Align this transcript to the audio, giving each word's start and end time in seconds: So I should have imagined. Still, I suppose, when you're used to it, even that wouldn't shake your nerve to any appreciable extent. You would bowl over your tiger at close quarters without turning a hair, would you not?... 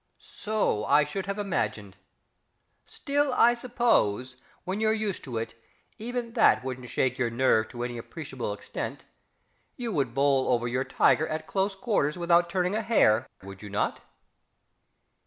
So 0.17 0.83
I 0.85 1.03
should 1.03 1.27
have 1.27 1.37
imagined. 1.37 1.95
Still, 2.87 3.31
I 3.35 3.53
suppose, 3.53 4.35
when 4.63 4.81
you're 4.81 4.91
used 4.95 5.23
to 5.25 5.37
it, 5.37 5.53
even 5.99 6.33
that 6.33 6.63
wouldn't 6.63 6.89
shake 6.89 7.19
your 7.19 7.29
nerve 7.29 7.69
to 7.69 7.83
any 7.83 7.99
appreciable 7.99 8.51
extent. 8.51 9.05
You 9.77 9.91
would 9.91 10.15
bowl 10.15 10.47
over 10.47 10.67
your 10.67 10.85
tiger 10.85 11.27
at 11.27 11.45
close 11.45 11.75
quarters 11.75 12.17
without 12.17 12.49
turning 12.49 12.73
a 12.73 12.81
hair, 12.81 13.27
would 13.43 13.61
you 13.61 13.69
not?... 13.69 13.99